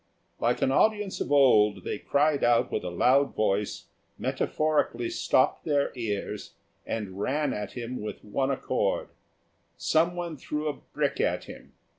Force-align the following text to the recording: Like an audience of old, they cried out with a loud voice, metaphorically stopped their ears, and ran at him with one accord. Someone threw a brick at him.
Like 0.39 0.63
an 0.63 0.71
audience 0.71 1.21
of 1.21 1.31
old, 1.31 1.83
they 1.83 1.99
cried 1.99 2.43
out 2.43 2.71
with 2.71 2.83
a 2.83 2.89
loud 2.89 3.35
voice, 3.35 3.85
metaphorically 4.17 5.11
stopped 5.11 5.63
their 5.63 5.91
ears, 5.93 6.55
and 6.87 7.19
ran 7.19 7.53
at 7.53 7.73
him 7.73 8.01
with 8.01 8.23
one 8.25 8.49
accord. 8.49 9.09
Someone 9.77 10.37
threw 10.37 10.67
a 10.67 10.73
brick 10.73 11.21
at 11.21 11.43
him. 11.43 11.73